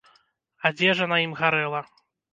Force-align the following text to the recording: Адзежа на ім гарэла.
Адзежа 0.69 1.05
на 1.13 1.21
ім 1.27 1.37
гарэла. 1.43 1.87